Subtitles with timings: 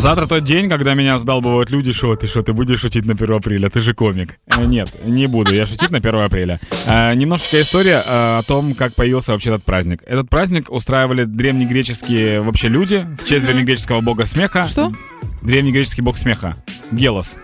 [0.00, 3.32] Завтра тот день, когда меня сдалбывают люди, что ты, что ты будешь шутить на 1
[3.32, 4.38] апреля, ты же комик.
[4.46, 6.58] Э, нет, не буду я шутить на 1 апреля.
[6.86, 10.02] Э, немножечко история э, о том, как появился вообще этот праздник.
[10.06, 14.64] Этот праздник устраивали древнегреческие вообще люди в честь древнегреческого бога смеха.
[14.64, 14.90] Что?
[15.42, 16.56] Древнегреческий бог смеха.
[16.90, 17.36] Гелос.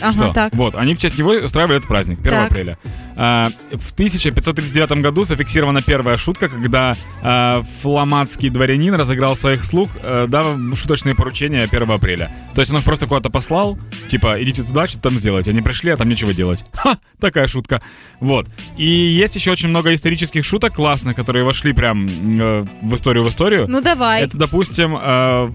[0.00, 0.32] Ага, Что?
[0.32, 0.54] так.
[0.54, 2.50] Вот, они в честь него устраивали этот праздник, 1 Так.
[2.50, 2.78] апреля.
[3.16, 10.26] А, в 1539 году зафиксирована первая шутка, когда а, фламандский дворянин разыграл своих слуг, а,
[10.26, 12.30] дав шуточные поручения 1 апреля.
[12.54, 15.48] То есть он их просто куда-то послал, типа, идите туда, что там сделать.
[15.48, 16.64] Они пришли, а там нечего делать.
[16.72, 17.82] Ха, такая шутка.
[18.20, 18.46] Вот.
[18.76, 23.28] И есть еще очень много исторических шуток классных, которые вошли прям э, в историю в
[23.28, 23.66] историю.
[23.68, 24.22] Ну давай.
[24.22, 25.50] Это, допустим, э,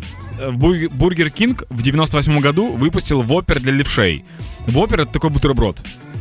[0.52, 4.25] Burger King в 98 году выпустил вопер для левшей.
[4.67, 5.77] Вопер это такой бутерброд.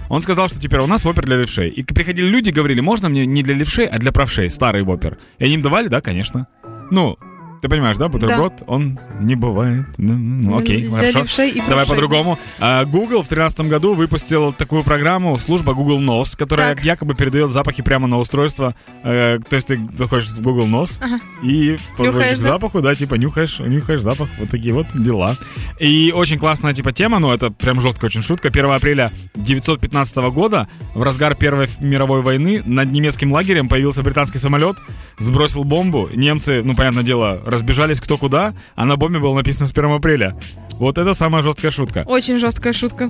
[0.09, 1.70] Он сказал, что теперь у нас вопер для левшей.
[1.70, 5.18] И приходили люди, говорили, можно мне не для левшей, а для правшей, старый вопер.
[5.38, 6.46] И они им давали, да, конечно.
[6.90, 7.18] Ну,
[7.64, 9.86] ты понимаешь, да, бутерброд, он не бывает.
[9.96, 11.45] Ну, ну, окей, Для хорошо.
[11.66, 12.38] Давай по-другому.
[12.60, 16.85] А, Google в 2013 году выпустил такую программу, служба Google Nose, которая Так.
[16.85, 18.74] якобы передает запахи прямо на устройство.
[19.02, 21.20] Э, то есть ты заходишь в Google Nose Ага.
[21.42, 22.52] и подходишь к да?
[22.52, 25.38] запаху, да, типа нюхаешь, нюхаешь запах, вот такие вот дела.
[25.80, 28.48] И очень классная типа тема, ну это прям жесткая очень шутка.
[28.48, 34.76] 1 апреля 915 года, в разгар Первой мировой войны, над немецким лагерем появился британский самолет,
[35.18, 36.09] сбросил бомбу.
[36.15, 40.37] Немцы, ну понятное дело, разбежались кто куда, а на бомбе было написано с 1 апреля.
[40.73, 42.04] Вот это самая жесткая шутка.
[42.07, 43.09] Очень жесткая шутка.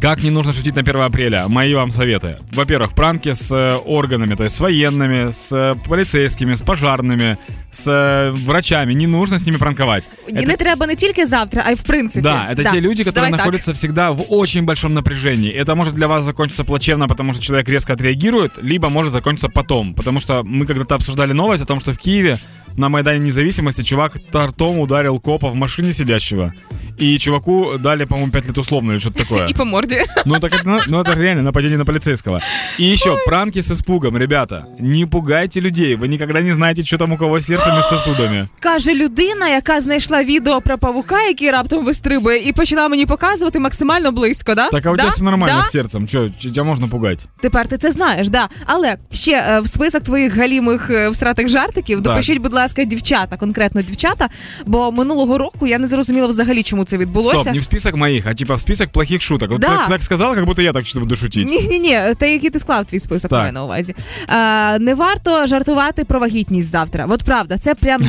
[0.00, 1.48] Как не нужно шутить на 1 апреля?
[1.48, 2.36] Мои вам советы.
[2.52, 7.36] Во-первых, пранки с э, органами, то есть с военными, с э, полицейскими, с пожарными,
[7.72, 8.94] с э, врачами.
[8.94, 10.08] Не нужно с ними пранковать.
[10.28, 12.22] І Это- не треба не тільки завтра, а й в принципі.
[12.22, 13.38] Да, это те люди, которые Давай так.
[13.38, 15.62] находятся всегда в очень большом напряжении.
[15.62, 19.94] Это может для вас закончиться плачевно, потому что человек резко отреагирует, либо может закончиться потом.
[19.94, 22.38] Потому что мы когда-то обсуждали новость о том, что в Киеве
[22.76, 26.52] на Майдане Независимости чувак тортом ударил копа в машине сидящего.
[27.00, 29.46] И чуваку дали, по-моему, 5 лет условно или что-то такое.
[29.48, 30.04] І по морді.
[30.26, 32.40] Ну, так это, ну, это реально нападение на полицейского.
[32.80, 34.64] И еще пранки с испугом, ребята.
[34.80, 35.96] Не пугайте людей.
[35.96, 38.48] Вы никогда не знаете, что там у кого с сердцем и с сосудами.
[38.60, 44.12] Каже людина, яка знайшла відео про павука, який раптом вистрибує, і почала мені показувати максимально
[44.12, 44.68] близько, да?
[44.68, 45.02] Так а у да?
[45.02, 45.66] тебя все нормально Да?
[45.66, 46.08] с сердцем.
[46.08, 47.26] Че, тебя можно пугать?
[47.40, 48.48] Тепер ти це знаєш, да.
[48.66, 52.04] Але ще е, в список твоїх галімих е, всратих жартиків Так.
[52.04, 54.28] допишіть, будь ласка, дівчата, конкретно дівчата.
[54.66, 57.38] Бо минулого року я не зрозуміла взагалі, чому це відбулося.
[57.38, 59.50] Стоп, не в список моих, а типа в список плохих шуток.
[59.50, 59.68] Вот Да.
[59.68, 61.48] ты так сказала, как будто я так что-то буду шутить.
[61.48, 63.40] Ні, ні, ні, те, який ти склав твій список, Так.
[63.40, 63.94] маю на увазі.
[64.28, 67.06] Е, не варто жартувати про вагітність завтра.
[67.08, 68.00] От правда, це прям.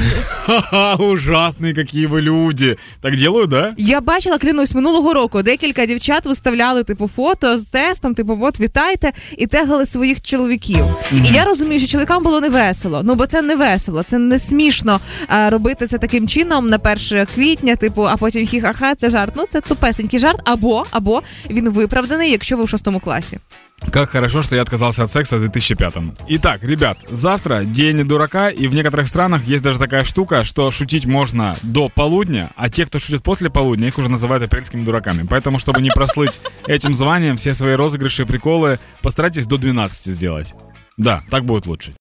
[0.46, 2.78] Ха-ха, ужасные какие вы люди.
[3.02, 3.72] Так делают, да?
[3.78, 9.12] Я бачила, клянусь, минулого року декілька дівчат виставляли типу фото з тестом, типу, от вітайте,
[9.38, 10.84] і тегали своїх чоловіків.
[11.12, 13.02] І я розумію, що чоловікам було не весело.
[13.04, 15.00] Ну бо це не весело, це не смішно
[15.32, 16.78] е, робити це таким чином на
[17.12, 19.34] 1 квітня, типу, а потім хі-ха-ха, це жарт.
[19.36, 23.40] Ну це тупесенький жарт, або або він виправданий, якщо ви в шостому класі.
[23.92, 26.12] Как хорошо, что я отказался от секса в 2005-м.
[26.28, 31.06] Итак, ребят, завтра день дурака, и в некоторых странах есть даже такая штука, что шутить
[31.06, 35.26] можно до полудня, а те, кто шутит после полудня, их уже называют апрельскими дураками.
[35.30, 40.56] Поэтому, чтобы не прослыть этим званием, все свои розыгрыши и приколы постарайтесь до 12 сделать.
[40.98, 41.96] Да, так будет лучше.